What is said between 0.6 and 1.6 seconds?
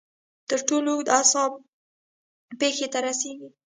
ټولو اوږد اعصاب